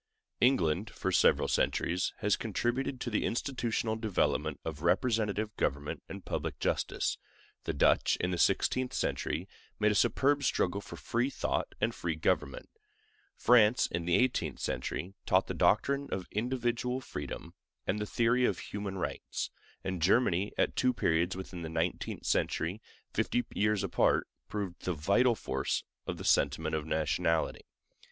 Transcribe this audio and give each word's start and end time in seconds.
England, 0.39 0.89
for 0.89 1.11
several 1.11 1.47
centuries, 1.47 2.11
has 2.21 2.35
contributed 2.35 2.99
to 2.99 3.11
the 3.11 3.23
institutional 3.23 3.95
development 3.95 4.59
of 4.65 4.81
representative 4.81 5.55
government 5.57 6.01
and 6.09 6.25
public 6.25 6.57
justice; 6.57 7.19
the 7.65 7.71
Dutch, 7.73 8.15
in 8.19 8.31
the 8.31 8.39
sixteenth 8.39 8.93
century, 8.95 9.47
made 9.79 9.91
a 9.91 9.93
superb 9.93 10.41
struggle 10.41 10.81
for 10.81 10.95
free 10.95 11.29
thought 11.29 11.75
and 11.79 11.93
free 11.93 12.15
government; 12.15 12.67
France, 13.37 13.85
in 13.91 14.05
the 14.05 14.15
eighteenth 14.15 14.57
century, 14.57 15.13
taught 15.27 15.45
the 15.45 15.53
doctrine 15.53 16.07
of 16.11 16.25
individual 16.31 16.99
freedom 16.99 17.53
and 17.85 17.99
the 17.99 18.07
theory 18.07 18.43
of 18.43 18.57
human 18.57 18.97
rights; 18.97 19.51
and 19.83 20.01
Germany, 20.01 20.51
at 20.57 20.75
two 20.75 20.93
periods 20.93 21.35
within 21.35 21.61
the 21.61 21.69
nineteenth 21.69 22.25
century, 22.25 22.81
fifty 23.13 23.45
years 23.53 23.83
apart, 23.83 24.27
proved 24.49 24.81
the 24.81 24.93
vital 24.93 25.35
force 25.35 25.83
of 26.07 26.17
the 26.17 26.25
sentiment 26.25 26.73
of 26.73 26.87
nationality. 26.87 27.61